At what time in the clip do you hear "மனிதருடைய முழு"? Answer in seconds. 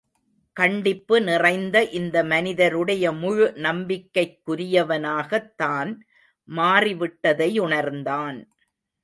2.23-3.53